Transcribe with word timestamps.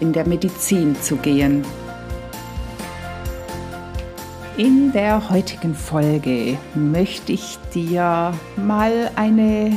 in 0.00 0.12
der 0.12 0.26
Medizin 0.26 0.96
zu 1.00 1.16
gehen. 1.16 1.64
In 4.56 4.92
der 4.92 5.30
heutigen 5.30 5.74
Folge 5.74 6.56
möchte 6.74 7.32
ich 7.32 7.58
dir 7.74 8.32
mal 8.56 9.10
eine 9.16 9.76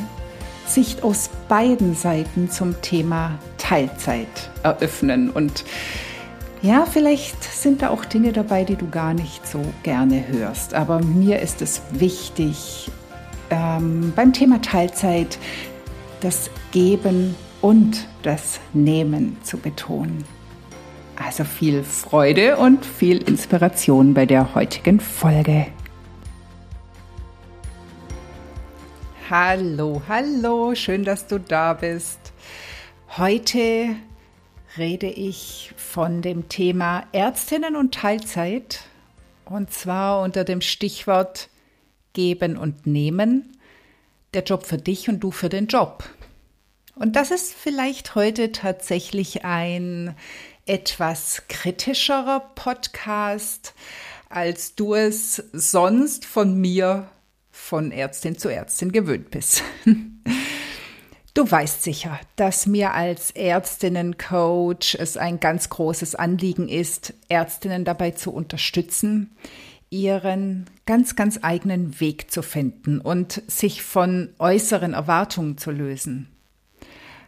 Sicht 0.68 1.02
aus 1.04 1.30
beiden 1.48 1.96
Seiten 1.96 2.52
zum 2.52 2.80
Thema 2.82 3.40
Teilzeit 3.58 4.28
eröffnen. 4.62 5.30
Und 5.32 5.64
ja, 6.62 6.86
vielleicht 6.86 7.44
sind 7.44 7.82
da 7.82 7.90
auch 7.90 8.06
Dinge 8.06 8.34
dabei, 8.34 8.64
die 8.64 8.76
du 8.76 8.88
gar 8.90 9.14
nicht 9.14 9.48
so 9.48 9.62
gerne 9.84 10.28
hörst. 10.28 10.74
Aber 10.74 11.00
mir 11.02 11.40
ist 11.40 11.62
es 11.62 11.82
wichtig, 11.92 12.92
ähm, 13.50 14.14
beim 14.16 14.34
Thema 14.34 14.62
Teilzeit 14.62 15.40
das 16.22 16.50
Geben 16.72 17.36
und 17.62 18.08
das 18.24 18.60
Nehmen 18.74 19.38
zu 19.44 19.58
betonen. 19.58 20.24
Also 21.16 21.44
viel 21.44 21.84
Freude 21.84 22.58
und 22.58 22.86
viel 22.86 23.18
Inspiration 23.24 24.14
bei 24.14 24.26
der 24.26 24.54
heutigen 24.54 25.00
Folge. 25.00 25.68
Hallo, 29.30 30.02
hallo, 30.08 30.74
schön, 30.76 31.04
dass 31.04 31.28
du 31.28 31.40
da 31.40 31.74
bist. 31.74 32.20
Heute 33.18 33.96
rede 34.78 35.08
ich 35.08 35.74
von 35.76 36.22
dem 36.22 36.50
Thema 36.50 37.04
Ärztinnen 37.12 37.76
und 37.76 37.94
Teilzeit 37.94 38.86
und 39.46 39.72
zwar 39.72 40.22
unter 40.22 40.44
dem 40.44 40.62
Stichwort 40.62 41.50
Geben 42.14 42.58
und 42.58 42.86
Nehmen. 42.88 43.58
Der 44.34 44.44
Job 44.44 44.66
für 44.66 44.78
dich 44.78 45.10
und 45.10 45.20
du 45.20 45.32
für 45.32 45.50
den 45.50 45.68
Job. 45.68 46.04
Und 47.00 47.16
das 47.16 47.30
ist 47.30 47.54
vielleicht 47.54 48.16
heute 48.16 48.52
tatsächlich 48.52 49.46
ein 49.46 50.16
etwas 50.66 51.44
kritischerer 51.48 52.40
Podcast, 52.56 53.74
als 54.30 54.74
du 54.76 54.96
es 54.96 55.36
sonst 55.54 56.26
von 56.26 56.60
mir, 56.60 57.08
von 57.52 57.92
Ärztin 57.92 58.38
zu 58.38 58.50
Ärztin 58.50 58.92
gewöhnt 58.92 59.32
bist. 59.32 59.64
Du 61.34 61.52
weißt 61.52 61.84
sicher, 61.84 62.20
dass 62.36 62.66
mir 62.66 62.96
als 62.96 63.30
Ärztinnencoach 63.30 64.98
es 64.98 65.18
ein 65.18 65.40
ganz 65.40 65.70
großes 65.70 66.16
Anliegen 66.16 66.68
ist, 66.68 67.14
Ärztinnen 67.30 67.86
dabei 67.86 68.10
zu 68.10 68.34
unterstützen, 68.34 69.38
ihren 69.92 70.66
ganz, 70.88 71.16
ganz 71.16 71.38
eigenen 71.44 72.00
Weg 72.00 72.32
zu 72.32 72.42
finden 72.42 73.00
und 73.00 73.44
sich 73.46 73.84
von 73.84 74.34
äußeren 74.40 74.96
Erwartungen 74.96 75.60
zu 75.60 75.70
lösen. 75.70 76.28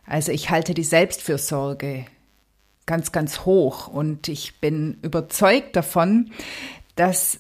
Also 0.10 0.32
ich 0.32 0.50
halte 0.50 0.74
die 0.74 0.84
Selbstfürsorge 0.84 2.06
ganz, 2.88 3.12
ganz 3.12 3.46
hoch 3.46 3.88
und 3.88 4.28
ich 4.28 4.60
bin 4.60 4.98
überzeugt 5.04 5.76
davon, 5.76 6.32
dass 6.96 7.40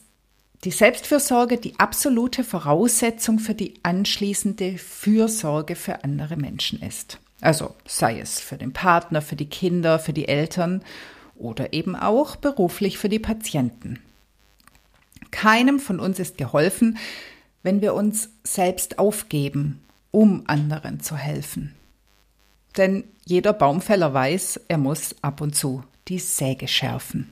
die 0.63 0.69
Selbstfürsorge 0.69 1.57
die 1.57 1.79
absolute 1.79 2.43
Voraussetzung 2.43 3.39
für 3.39 3.55
die 3.55 3.73
anschließende 3.81 4.77
Fürsorge 4.77 5.75
für 5.75 6.03
andere 6.03 6.37
Menschen 6.37 6.79
ist. 6.83 7.17
Also 7.41 7.73
sei 7.87 8.19
es 8.19 8.39
für 8.39 8.57
den 8.57 8.71
Partner, 8.71 9.23
für 9.23 9.35
die 9.35 9.49
Kinder, 9.49 9.97
für 9.97 10.13
die 10.13 10.27
Eltern 10.27 10.83
oder 11.35 11.73
eben 11.73 11.95
auch 11.95 12.35
beruflich 12.35 12.99
für 12.99 13.09
die 13.09 13.17
Patienten. 13.17 13.99
Keinem 15.31 15.79
von 15.79 15.99
uns 15.99 16.19
ist 16.19 16.37
geholfen, 16.37 16.99
wenn 17.63 17.81
wir 17.81 17.95
uns 17.95 18.29
selbst 18.43 18.99
aufgeben, 18.99 19.81
um 20.11 20.43
anderen 20.45 20.99
zu 20.99 21.17
helfen 21.17 21.73
denn 22.79 23.03
jeder 23.25 23.53
Baumfäller 23.53 24.13
weiß, 24.13 24.61
er 24.67 24.79
muss 24.79 25.15
ab 25.21 25.41
und 25.41 25.55
zu 25.55 25.83
die 26.07 26.19
Säge 26.19 26.67
schärfen. 26.67 27.29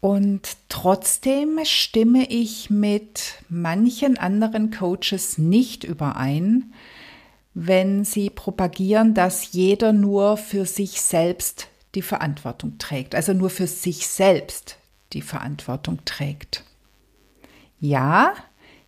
Und 0.00 0.56
trotzdem 0.68 1.58
stimme 1.64 2.30
ich 2.30 2.70
mit 2.70 3.42
manchen 3.48 4.16
anderen 4.16 4.70
Coaches 4.70 5.38
nicht 5.38 5.82
überein, 5.82 6.72
wenn 7.54 8.04
sie 8.04 8.30
propagieren, 8.30 9.14
dass 9.14 9.52
jeder 9.52 9.92
nur 9.92 10.36
für 10.36 10.66
sich 10.66 11.00
selbst 11.00 11.66
die 11.96 12.02
Verantwortung 12.02 12.78
trägt, 12.78 13.16
also 13.16 13.32
nur 13.32 13.50
für 13.50 13.66
sich 13.66 14.06
selbst 14.06 14.76
die 15.12 15.22
Verantwortung 15.22 15.98
trägt. 16.04 16.62
Ja, 17.80 18.34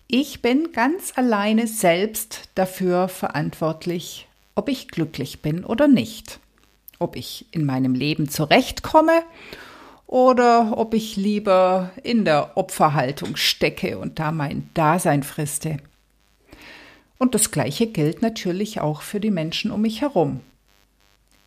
ich 0.07 0.43
bin 0.43 0.71
ganz 0.73 1.13
alleine 1.17 1.67
selbst 1.67 2.51
dafür 2.55 3.09
verantwortlich, 3.09 4.29
ob 4.61 4.69
ich 4.69 4.89
glücklich 4.89 5.41
bin 5.41 5.65
oder 5.65 5.89
nicht, 5.89 6.39
ob 6.99 7.17
ich 7.17 7.47
in 7.51 7.65
meinem 7.65 7.95
Leben 7.95 8.29
zurechtkomme 8.29 9.23
oder 10.07 10.77
ob 10.77 10.93
ich 10.93 11.17
lieber 11.17 11.93
in 12.03 12.27
der 12.27 12.59
Opferhaltung 12.59 13.37
stecke 13.37 13.97
und 13.97 14.19
da 14.19 14.33
mein 14.33 14.69
Dasein 14.75 15.23
friste. 15.23 15.79
Und 17.17 17.35
das 17.35 17.53
Gleiche 17.53 17.87
gilt 17.87 18.21
natürlich 18.21 18.83
auch 18.83 19.01
für 19.01 19.19
die 19.19 19.31
Menschen 19.31 19.71
um 19.71 19.81
mich 19.81 20.03
herum. 20.03 20.41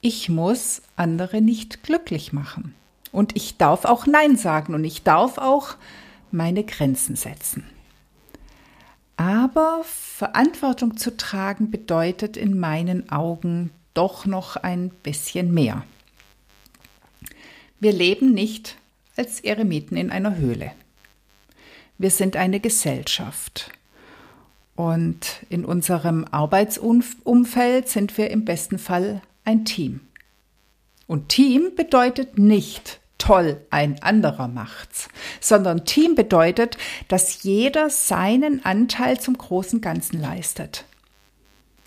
Ich 0.01 0.27
muss 0.27 0.81
andere 0.95 1.39
nicht 1.39 1.83
glücklich 1.83 2.33
machen. 2.33 2.73
Und 3.11 3.35
ich 3.35 3.57
darf 3.57 3.85
auch 3.85 4.07
Nein 4.07 4.37
sagen 4.37 4.73
und 4.73 4.83
ich 4.85 5.03
darf 5.03 5.37
auch 5.37 5.75
meine 6.31 6.63
Grenzen 6.63 7.15
setzen. 7.15 7.63
Aber 9.17 9.81
Verantwortung 9.83 10.97
zu 10.97 11.15
tragen 11.15 11.69
bedeutet 11.69 12.37
in 12.37 12.59
meinen 12.59 13.09
Augen 13.09 13.71
doch 13.93 14.25
noch 14.25 14.55
ein 14.55 14.89
bisschen 14.89 15.53
mehr. 15.53 15.83
Wir 17.79 17.91
leben 17.91 18.33
nicht 18.33 18.77
als 19.15 19.39
Eremiten 19.41 19.97
in 19.97 20.09
einer 20.09 20.37
Höhle. 20.37 20.71
Wir 21.97 22.09
sind 22.09 22.35
eine 22.35 22.59
Gesellschaft. 22.59 23.71
Und 24.75 25.43
in 25.49 25.65
unserem 25.65 26.25
Arbeitsumfeld 26.31 27.87
sind 27.87 28.17
wir 28.17 28.31
im 28.31 28.45
besten 28.45 28.79
Fall 28.79 29.21
ein 29.45 29.65
Team. 29.65 29.99
Und 31.05 31.29
Team 31.29 31.75
bedeutet 31.75 32.39
nicht, 32.39 32.99
toll, 33.23 33.61
ein 33.69 34.03
anderer 34.03 34.49
macht's, 34.49 35.07
sondern 35.39 35.85
Team 35.85 36.13
bedeutet, 36.13 36.77
dass 37.07 37.43
jeder 37.43 37.89
seinen 37.89 38.65
Anteil 38.65 39.17
zum 39.17 39.37
großen 39.37 39.79
Ganzen 39.79 40.19
leistet. 40.19 40.83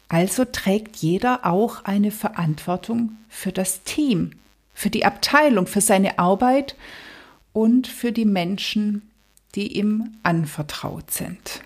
Also 0.09 0.47
trägt 0.47 0.97
jeder 0.97 1.45
auch 1.45 1.85
eine 1.85 2.11
Verantwortung 2.11 3.19
für 3.29 3.53
das 3.53 3.83
Team, 3.83 4.31
für 4.73 4.89
die 4.89 5.05
Abteilung, 5.05 5.67
für 5.67 5.83
seine 5.83 6.19
Arbeit 6.19 6.75
und 7.53 7.87
für 7.87 8.13
die 8.13 8.25
Menschen, 8.25 9.11
die 9.55 9.77
ihm 9.77 10.17
anvertraut 10.23 11.11
sind. 11.11 11.63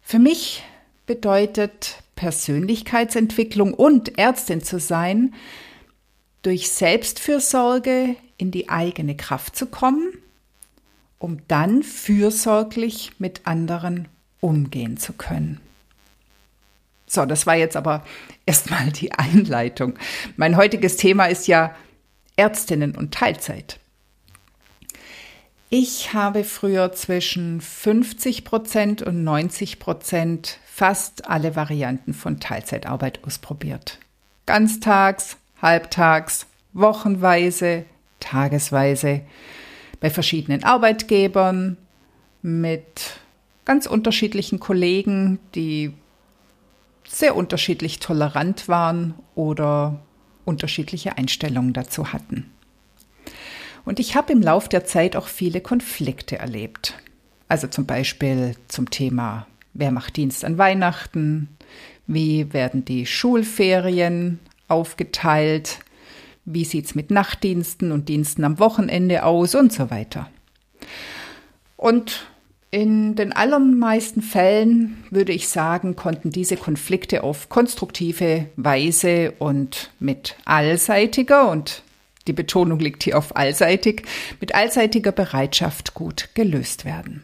Für 0.00 0.18
mich 0.18 0.62
bedeutet 1.04 2.02
Persönlichkeitsentwicklung 2.14 3.74
und 3.74 4.16
Ärztin 4.16 4.62
zu 4.62 4.80
sein, 4.80 5.34
durch 6.46 6.70
Selbstfürsorge 6.70 8.14
in 8.38 8.52
die 8.52 8.68
eigene 8.68 9.16
Kraft 9.16 9.56
zu 9.56 9.66
kommen, 9.66 10.12
um 11.18 11.38
dann 11.48 11.82
fürsorglich 11.82 13.10
mit 13.18 13.48
anderen 13.48 14.06
umgehen 14.38 14.96
zu 14.96 15.12
können. 15.12 15.60
So, 17.08 17.26
das 17.26 17.48
war 17.48 17.56
jetzt 17.56 17.76
aber 17.76 18.04
erstmal 18.46 18.92
die 18.92 19.10
Einleitung. 19.10 19.98
Mein 20.36 20.56
heutiges 20.56 20.96
Thema 20.96 21.26
ist 21.26 21.48
ja 21.48 21.74
Ärztinnen 22.36 22.94
und 22.94 23.12
Teilzeit. 23.12 23.80
Ich 25.68 26.12
habe 26.12 26.44
früher 26.44 26.92
zwischen 26.92 27.60
50 27.60 28.44
Prozent 28.44 29.02
und 29.02 29.24
90 29.24 29.80
Prozent 29.80 30.60
fast 30.64 31.28
alle 31.28 31.56
Varianten 31.56 32.14
von 32.14 32.38
Teilzeitarbeit 32.38 33.24
ausprobiert. 33.24 33.98
Ganztags, 34.46 35.38
halbtags, 35.60 36.46
wochenweise, 36.72 37.84
tagesweise, 38.20 39.22
bei 40.00 40.10
verschiedenen 40.10 40.64
Arbeitgebern, 40.64 41.76
mit 42.42 43.18
ganz 43.64 43.86
unterschiedlichen 43.86 44.60
Kollegen, 44.60 45.38
die 45.54 45.92
sehr 47.08 47.36
unterschiedlich 47.36 47.98
tolerant 47.98 48.68
waren 48.68 49.14
oder 49.34 50.00
unterschiedliche 50.44 51.18
Einstellungen 51.18 51.72
dazu 51.72 52.12
hatten. 52.12 52.50
Und 53.84 54.00
ich 54.00 54.16
habe 54.16 54.32
im 54.32 54.42
Lauf 54.42 54.68
der 54.68 54.84
Zeit 54.84 55.16
auch 55.16 55.28
viele 55.28 55.60
Konflikte 55.60 56.38
erlebt. 56.38 56.94
Also 57.48 57.68
zum 57.68 57.86
Beispiel 57.86 58.56
zum 58.68 58.90
Thema, 58.90 59.46
wer 59.74 59.92
macht 59.92 60.16
Dienst 60.16 60.44
an 60.44 60.58
Weihnachten, 60.58 61.48
wie 62.06 62.52
werden 62.52 62.84
die 62.84 63.06
Schulferien 63.06 64.40
aufgeteilt, 64.68 65.78
wie 66.44 66.64
sieht 66.64 66.86
es 66.86 66.94
mit 66.94 67.10
Nachtdiensten 67.10 67.92
und 67.92 68.08
Diensten 68.08 68.44
am 68.44 68.58
Wochenende 68.58 69.24
aus 69.24 69.54
und 69.54 69.72
so 69.72 69.90
weiter. 69.90 70.30
Und 71.76 72.26
in 72.70 73.14
den 73.14 73.32
allermeisten 73.32 74.22
Fällen 74.22 75.04
würde 75.10 75.32
ich 75.32 75.48
sagen, 75.48 75.96
konnten 75.96 76.30
diese 76.30 76.56
Konflikte 76.56 77.22
auf 77.22 77.48
konstruktive 77.48 78.46
Weise 78.56 79.32
und 79.38 79.90
mit 79.98 80.36
allseitiger 80.44 81.50
und 81.50 81.82
die 82.26 82.32
Betonung 82.32 82.80
liegt 82.80 83.04
hier 83.04 83.18
auf 83.18 83.36
allseitig, 83.36 84.02
mit 84.40 84.54
allseitiger 84.54 85.12
Bereitschaft 85.12 85.94
gut 85.94 86.30
gelöst 86.34 86.84
werden. 86.84 87.22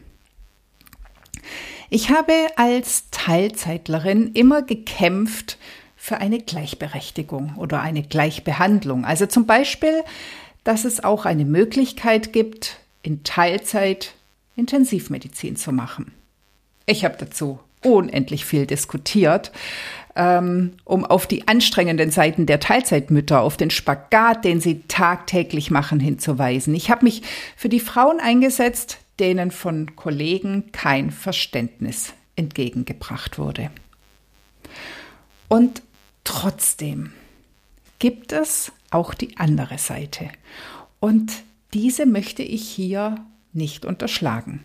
Ich 1.90 2.10
habe 2.10 2.32
als 2.56 3.10
Teilzeitlerin 3.10 4.30
immer 4.32 4.62
gekämpft 4.62 5.58
für 6.02 6.18
eine 6.18 6.40
Gleichberechtigung 6.40 7.54
oder 7.58 7.80
eine 7.80 8.02
Gleichbehandlung. 8.02 9.04
Also 9.04 9.26
zum 9.26 9.46
Beispiel, 9.46 10.02
dass 10.64 10.84
es 10.84 11.04
auch 11.04 11.26
eine 11.26 11.44
Möglichkeit 11.44 12.32
gibt, 12.32 12.80
in 13.04 13.22
Teilzeit 13.22 14.12
Intensivmedizin 14.56 15.54
zu 15.54 15.70
machen. 15.70 16.12
Ich 16.86 17.04
habe 17.04 17.14
dazu 17.20 17.60
unendlich 17.84 18.44
viel 18.44 18.66
diskutiert, 18.66 19.52
ähm, 20.16 20.72
um 20.84 21.04
auf 21.04 21.28
die 21.28 21.46
anstrengenden 21.46 22.10
Seiten 22.10 22.46
der 22.46 22.58
Teilzeitmütter, 22.58 23.40
auf 23.40 23.56
den 23.56 23.70
Spagat, 23.70 24.44
den 24.44 24.60
sie 24.60 24.82
tagtäglich 24.88 25.70
machen, 25.70 26.00
hinzuweisen. 26.00 26.74
Ich 26.74 26.90
habe 26.90 27.04
mich 27.04 27.22
für 27.56 27.68
die 27.68 27.78
Frauen 27.78 28.18
eingesetzt, 28.18 28.98
denen 29.20 29.52
von 29.52 29.94
Kollegen 29.94 30.72
kein 30.72 31.12
Verständnis 31.12 32.12
entgegengebracht 32.34 33.38
wurde. 33.38 33.70
Und 35.46 35.80
trotzdem 36.24 37.12
gibt 37.98 38.32
es 38.32 38.72
auch 38.90 39.14
die 39.14 39.36
andere 39.36 39.78
Seite. 39.78 40.28
Und 41.00 41.32
diese 41.72 42.06
möchte 42.06 42.42
ich 42.42 42.68
hier 42.68 43.24
nicht 43.52 43.84
unterschlagen. 43.84 44.64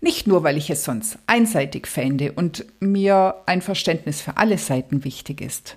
Nicht 0.00 0.26
nur, 0.26 0.42
weil 0.42 0.56
ich 0.56 0.70
es 0.70 0.84
sonst 0.84 1.18
einseitig 1.26 1.86
fände 1.86 2.32
und 2.32 2.64
mir 2.80 3.36
ein 3.46 3.62
Verständnis 3.62 4.20
für 4.20 4.36
alle 4.36 4.58
Seiten 4.58 5.04
wichtig 5.04 5.40
ist, 5.40 5.74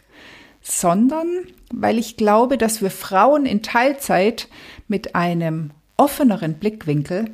sondern 0.62 1.28
weil 1.72 1.98
ich 1.98 2.18
glaube, 2.18 2.58
dass 2.58 2.82
wir 2.82 2.92
Frauen 2.92 3.46
in 3.46 3.64
Teilzeit 3.64 4.48
mit 4.88 5.16
einem 5.16 5.72
offeneren 5.98 6.56
Blickwinkel 6.56 7.32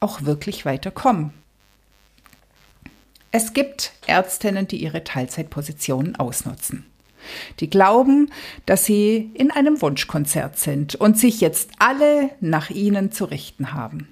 auch 0.00 0.22
wirklich 0.22 0.64
weiterkommen. 0.64 1.32
Es 3.32 3.54
gibt 3.54 3.92
Ärztinnen, 4.06 4.68
die 4.68 4.76
ihre 4.76 5.04
Teilzeitpositionen 5.04 6.16
ausnutzen. 6.16 6.84
Die 7.60 7.70
glauben, 7.70 8.30
dass 8.66 8.84
sie 8.84 9.30
in 9.34 9.50
einem 9.50 9.80
Wunschkonzert 9.80 10.58
sind 10.58 10.96
und 10.96 11.18
sich 11.18 11.40
jetzt 11.40 11.70
alle 11.78 12.30
nach 12.40 12.68
ihnen 12.68 13.10
zu 13.10 13.24
richten 13.24 13.72
haben. 13.72 14.08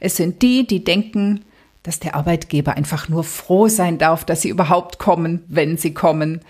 Es 0.00 0.16
sind 0.16 0.42
die, 0.42 0.66
die 0.66 0.82
denken, 0.82 1.44
dass 1.84 2.00
der 2.00 2.16
Arbeitgeber 2.16 2.74
einfach 2.74 3.08
nur 3.08 3.24
froh 3.24 3.68
sein 3.68 3.98
darf, 3.98 4.24
dass 4.24 4.42
sie 4.42 4.48
überhaupt 4.48 4.98
kommen, 4.98 5.44
wenn 5.48 5.76
sie 5.76 5.94
kommen. 5.94 6.40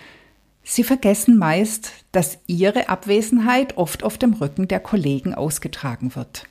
Sie 0.62 0.84
vergessen 0.84 1.36
meist, 1.36 1.92
dass 2.12 2.38
ihre 2.46 2.88
Abwesenheit 2.88 3.76
oft 3.76 4.04
auf 4.04 4.16
dem 4.16 4.32
Rücken 4.34 4.68
der 4.68 4.80
Kollegen 4.80 5.34
ausgetragen 5.34 6.14
wird. 6.14 6.44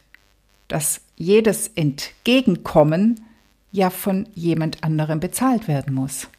Dass 0.68 1.02
jedes 1.16 1.70
Entgegenkommen 1.70 3.22
ja 3.74 3.90
von 3.90 4.30
jemand 4.34 4.84
anderem 4.84 5.20
bezahlt 5.20 5.68
werden 5.68 5.94
muss. 5.94 6.30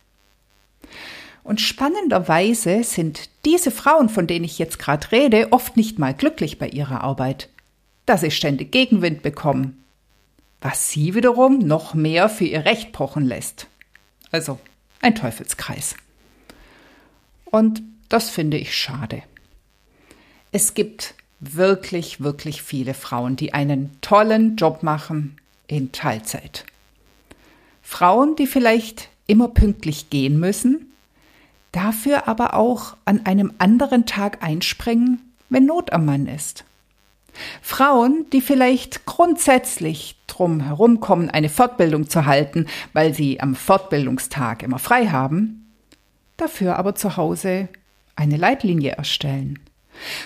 Und 1.42 1.60
spannenderweise 1.60 2.82
sind 2.84 3.28
diese 3.44 3.70
Frauen, 3.70 4.08
von 4.08 4.26
denen 4.26 4.46
ich 4.46 4.58
jetzt 4.58 4.78
gerade 4.78 5.12
rede, 5.12 5.52
oft 5.52 5.76
nicht 5.76 5.98
mal 5.98 6.14
glücklich 6.14 6.58
bei 6.58 6.68
ihrer 6.68 7.02
Arbeit, 7.02 7.50
da 8.06 8.16
sie 8.16 8.30
ständig 8.30 8.72
Gegenwind 8.72 9.22
bekommen, 9.22 9.84
was 10.62 10.90
sie 10.90 11.14
wiederum 11.14 11.58
noch 11.58 11.92
mehr 11.92 12.30
für 12.30 12.44
ihr 12.44 12.64
Recht 12.64 12.92
pochen 12.92 13.26
lässt. 13.26 13.66
Also 14.30 14.58
ein 15.02 15.14
Teufelskreis. 15.14 15.96
Und 17.44 17.82
das 18.08 18.30
finde 18.30 18.56
ich 18.56 18.74
schade. 18.74 19.22
Es 20.50 20.72
gibt 20.72 21.14
wirklich, 21.40 22.22
wirklich 22.22 22.62
viele 22.62 22.94
Frauen, 22.94 23.36
die 23.36 23.52
einen 23.52 24.00
tollen 24.00 24.56
Job 24.56 24.82
machen 24.82 25.36
in 25.66 25.92
Teilzeit. 25.92 26.64
Frauen, 27.84 28.34
die 28.34 28.48
vielleicht 28.48 29.10
immer 29.28 29.48
pünktlich 29.48 30.10
gehen 30.10 30.40
müssen, 30.40 30.92
dafür 31.70 32.26
aber 32.26 32.54
auch 32.54 32.96
an 33.04 33.24
einem 33.24 33.52
anderen 33.58 34.06
Tag 34.06 34.42
einspringen, 34.42 35.20
wenn 35.50 35.66
Not 35.66 35.92
am 35.92 36.06
Mann 36.06 36.26
ist. 36.26 36.64
Frauen, 37.62 38.26
die 38.32 38.40
vielleicht 38.40 39.06
grundsätzlich 39.06 40.16
drum 40.26 40.60
herumkommen, 40.60 41.30
eine 41.30 41.48
Fortbildung 41.48 42.08
zu 42.08 42.26
halten, 42.26 42.66
weil 42.92 43.12
sie 43.12 43.40
am 43.40 43.54
Fortbildungstag 43.54 44.62
immer 44.62 44.78
frei 44.78 45.08
haben, 45.08 45.70
dafür 46.36 46.76
aber 46.76 46.94
zu 46.94 47.16
Hause 47.16 47.68
eine 48.16 48.36
Leitlinie 48.36 48.92
erstellen. 48.92 49.58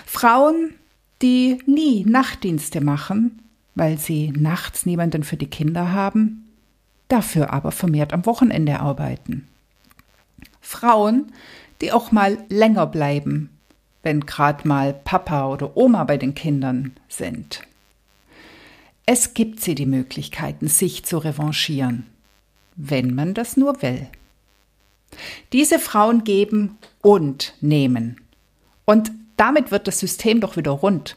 Frauen, 0.07 0.75
die 1.23 1.59
nie 1.67 2.05
Nachtdienste 2.05 2.81
machen, 2.83 3.43
weil 3.75 3.99
sie 3.99 4.31
nachts 4.31 4.87
niemanden 4.87 5.25
für 5.25 5.37
die 5.37 5.49
Kinder 5.49 5.93
haben, 5.93 6.48
dafür 7.09 7.53
aber 7.53 7.73
vermehrt 7.73 8.13
am 8.13 8.27
Wochenende 8.27 8.81
arbeiten. 8.81 9.49
Frauen, 10.61 11.33
die 11.81 11.93
auch 11.93 12.13
mal 12.13 12.39
länger 12.49 12.87
bleiben, 12.87 13.51
wenn 14.03 14.27
gerade 14.27 14.67
mal 14.67 14.93
Papa 14.93 15.49
oder 15.49 15.77
Oma 15.77 16.05
bei 16.05 16.17
den 16.17 16.35
Kindern 16.35 16.93
sind. 17.09 17.63
Es 19.07 19.33
gibt 19.33 19.61
sie 19.61 19.75
die 19.75 19.87
Möglichkeiten, 19.87 20.69
sich 20.69 21.05
zu 21.05 21.19
revanchieren, 21.19 22.07
wenn 22.77 23.15
man 23.15 23.33
das 23.33 23.57
nur 23.57 23.81
will. 23.81 24.07
Diese 25.53 25.79
Frauen 25.79 26.25
geben 26.25 26.77
und 27.01 27.55
nehmen. 27.63 28.21
Und 28.85 29.11
damit 29.39 29.71
wird 29.71 29.89
das 29.89 29.99
System 29.99 30.41
doch 30.41 30.57
wieder 30.57 30.73
rund. 30.73 31.17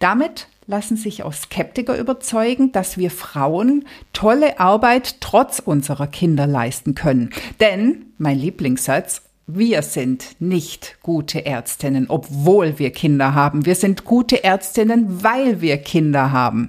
Damit 0.00 0.48
lassen 0.66 0.96
sich 0.96 1.22
auch 1.22 1.32
Skeptiker 1.32 1.98
überzeugen, 1.98 2.72
dass 2.72 2.96
wir 2.96 3.10
Frauen 3.10 3.86
tolle 4.12 4.60
Arbeit 4.60 5.20
trotz 5.20 5.58
unserer 5.58 6.06
Kinder 6.06 6.46
leisten 6.46 6.94
können. 6.94 7.30
Denn, 7.60 8.06
mein 8.18 8.38
Lieblingssatz, 8.38 9.22
wir 9.46 9.82
sind 9.82 10.36
nicht 10.38 10.98
gute 11.02 11.44
Ärztinnen, 11.44 12.08
obwohl 12.08 12.78
wir 12.78 12.90
Kinder 12.90 13.34
haben. 13.34 13.66
Wir 13.66 13.74
sind 13.74 14.04
gute 14.04 14.44
Ärztinnen, 14.44 15.24
weil 15.24 15.60
wir 15.60 15.78
Kinder 15.78 16.30
haben. 16.30 16.68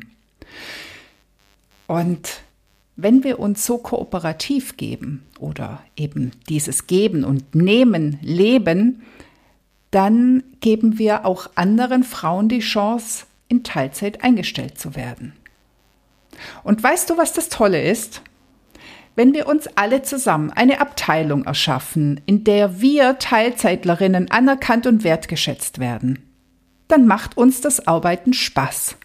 Und 1.86 2.42
wenn 2.96 3.24
wir 3.24 3.40
uns 3.40 3.66
so 3.66 3.78
kooperativ 3.78 4.78
geben 4.78 5.24
oder 5.40 5.82
eben 5.96 6.32
dieses 6.50 6.88
Geben 6.88 7.24
und 7.24 7.54
Nehmen 7.54 8.18
leben, 8.22 9.04
dann 9.92 10.44
geben 10.62 10.98
wir 10.98 11.26
auch 11.26 11.50
anderen 11.56 12.04
Frauen 12.04 12.48
die 12.48 12.60
Chance, 12.60 13.26
in 13.52 13.64
Teilzeit 13.64 14.24
eingestellt 14.24 14.80
zu 14.80 14.96
werden. 14.96 15.34
Und 16.64 16.82
weißt 16.82 17.10
du, 17.10 17.18
was 17.18 17.34
das 17.34 17.50
Tolle 17.50 17.84
ist? 17.84 18.22
Wenn 19.16 19.34
wir 19.34 19.48
uns 19.48 19.68
alle 19.76 20.02
zusammen 20.04 20.52
eine 20.52 20.80
Abteilung 20.80 21.44
erschaffen, 21.44 22.22
in 22.26 22.46
der 22.46 22.80
wir 22.80 23.20
Teilzeitlerinnen 23.20 24.32
anerkannt 24.32 24.88
und 24.88 25.04
wertgeschätzt 25.04 25.80
werden, 25.80 26.20
dann 26.88 27.06
macht 27.06 27.36
uns 27.38 27.60
das 27.60 27.88
Arbeiten 27.88 28.34
Spaß. 28.34 28.96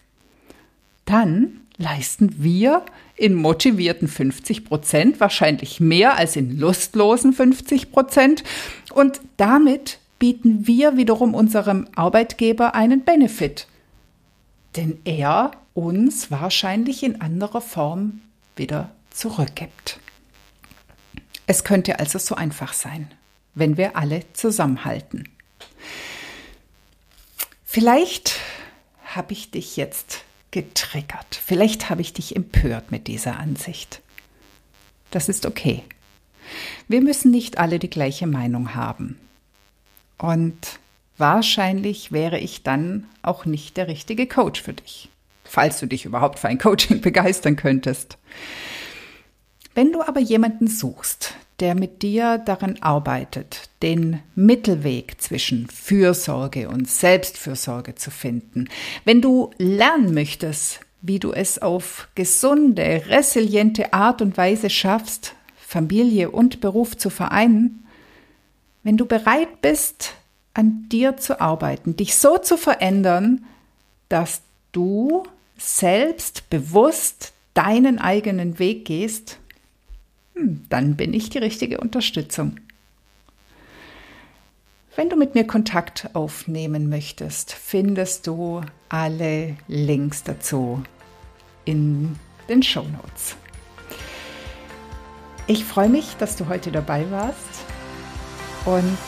Dann 1.04 1.60
leisten 1.76 2.36
wir 2.38 2.82
in 3.16 3.34
motivierten 3.34 4.06
50 4.06 4.64
Prozent 4.64 5.18
wahrscheinlich 5.18 5.80
mehr 5.80 6.16
als 6.16 6.36
in 6.36 6.56
lustlosen 6.58 7.32
50 7.32 7.90
Prozent 7.90 8.44
und 8.94 9.20
damit 9.36 9.98
bieten 10.18 10.66
wir 10.66 10.96
wiederum 10.96 11.34
unserem 11.34 11.88
Arbeitgeber 11.96 12.74
einen 12.74 13.04
Benefit, 13.04 13.66
den 14.76 15.00
er 15.04 15.52
uns 15.74 16.30
wahrscheinlich 16.30 17.02
in 17.02 17.20
anderer 17.20 17.60
Form 17.60 18.20
wieder 18.56 18.90
zurückgibt. 19.10 20.00
Es 21.46 21.64
könnte 21.64 21.98
also 21.98 22.18
so 22.18 22.34
einfach 22.34 22.72
sein, 22.72 23.10
wenn 23.54 23.76
wir 23.76 23.96
alle 23.96 24.22
zusammenhalten. 24.32 25.28
Vielleicht 27.64 28.40
habe 29.04 29.32
ich 29.32 29.50
dich 29.50 29.76
jetzt 29.76 30.24
getriggert. 30.50 31.40
Vielleicht 31.44 31.90
habe 31.90 32.00
ich 32.00 32.12
dich 32.12 32.34
empört 32.34 32.90
mit 32.90 33.06
dieser 33.06 33.38
Ansicht. 33.38 34.00
Das 35.10 35.28
ist 35.28 35.46
okay. 35.46 35.82
Wir 36.88 37.00
müssen 37.00 37.30
nicht 37.30 37.58
alle 37.58 37.78
die 37.78 37.90
gleiche 37.90 38.26
Meinung 38.26 38.74
haben. 38.74 39.18
Und 40.18 40.78
wahrscheinlich 41.18 42.12
wäre 42.12 42.38
ich 42.38 42.62
dann 42.62 43.06
auch 43.22 43.44
nicht 43.44 43.76
der 43.76 43.88
richtige 43.88 44.26
Coach 44.26 44.62
für 44.62 44.72
dich, 44.72 45.08
falls 45.44 45.80
du 45.80 45.86
dich 45.86 46.04
überhaupt 46.04 46.38
für 46.38 46.48
ein 46.48 46.58
Coaching 46.58 47.00
begeistern 47.02 47.56
könntest. 47.56 48.18
Wenn 49.74 49.92
du 49.92 50.02
aber 50.02 50.20
jemanden 50.20 50.68
suchst, 50.68 51.34
der 51.60 51.74
mit 51.74 52.02
dir 52.02 52.38
daran 52.38 52.76
arbeitet, 52.80 53.70
den 53.82 54.20
Mittelweg 54.34 55.20
zwischen 55.20 55.68
Fürsorge 55.68 56.68
und 56.68 56.88
Selbstfürsorge 56.88 57.94
zu 57.94 58.10
finden, 58.10 58.68
wenn 59.04 59.22
du 59.22 59.50
lernen 59.58 60.12
möchtest, 60.12 60.80
wie 61.02 61.18
du 61.18 61.32
es 61.32 61.60
auf 61.60 62.08
gesunde, 62.14 63.04
resiliente 63.08 63.92
Art 63.92 64.22
und 64.22 64.36
Weise 64.36 64.70
schaffst, 64.70 65.34
Familie 65.56 66.30
und 66.30 66.60
Beruf 66.60 66.96
zu 66.96 67.10
vereinen, 67.10 67.86
wenn 68.82 68.96
du 68.96 69.06
bereit 69.06 69.60
bist, 69.62 70.14
an 70.56 70.88
dir 70.88 71.18
zu 71.18 71.40
arbeiten, 71.40 71.96
dich 71.96 72.16
so 72.16 72.38
zu 72.38 72.56
verändern, 72.56 73.44
dass 74.08 74.40
du 74.72 75.24
selbst 75.58 76.48
bewusst 76.48 77.34
deinen 77.52 77.98
eigenen 77.98 78.58
Weg 78.58 78.86
gehst, 78.86 79.38
hm, 80.34 80.64
dann 80.70 80.96
bin 80.96 81.12
ich 81.12 81.28
die 81.28 81.38
richtige 81.38 81.78
Unterstützung. 81.78 82.56
Wenn 84.94 85.10
du 85.10 85.16
mit 85.16 85.34
mir 85.34 85.46
Kontakt 85.46 86.08
aufnehmen 86.14 86.88
möchtest, 86.88 87.52
findest 87.52 88.26
du 88.26 88.62
alle 88.88 89.58
Links 89.68 90.22
dazu 90.22 90.82
in 91.66 92.18
den 92.48 92.62
Show 92.62 92.84
Notes. 92.84 93.36
Ich 95.48 95.66
freue 95.66 95.90
mich, 95.90 96.16
dass 96.16 96.36
du 96.36 96.48
heute 96.48 96.72
dabei 96.72 97.10
warst 97.10 97.64
und 98.64 98.98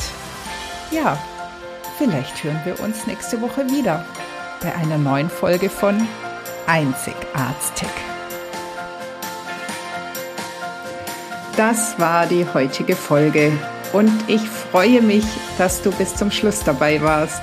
ja, 0.90 1.19
vielleicht 1.99 2.45
hören 2.45 2.61
wir 2.64 2.81
uns 2.81 3.07
nächste 3.07 3.40
Woche 3.43 3.69
wieder 3.69 4.05
bei 4.62 4.75
einer 4.75 4.99
neuen 4.99 5.28
Folge 5.28 5.69
von 5.69 6.07
Einzigartig. 6.67 7.88
Das 11.57 11.99
war 11.99 12.26
die 12.26 12.47
heutige 12.55 12.95
Folge 12.95 13.50
und 13.93 14.12
ich 14.28 14.43
freue 14.43 15.02
mich, 15.02 15.25
dass 15.59 15.83
du 15.83 15.90
bis 15.90 16.14
zum 16.14 16.31
Schluss 16.31 16.62
dabei 16.62 17.02
warst. 17.02 17.43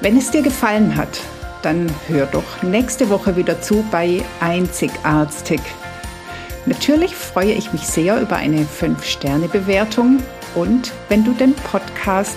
Wenn 0.00 0.18
es 0.18 0.30
dir 0.30 0.42
gefallen 0.42 0.96
hat, 0.96 1.20
dann 1.62 1.90
hör 2.08 2.26
doch 2.26 2.62
nächste 2.62 3.08
Woche 3.08 3.36
wieder 3.36 3.62
zu 3.62 3.84
bei 3.90 4.22
Einzigartig. 4.40 5.60
Natürlich 6.66 7.14
freue 7.14 7.52
ich 7.52 7.72
mich 7.72 7.86
sehr 7.86 8.20
über 8.20 8.36
eine 8.36 8.66
5-Sterne-Bewertung 8.66 10.22
und 10.54 10.92
wenn 11.08 11.24
du 11.24 11.32
den 11.32 11.54
Podcast 11.54 12.36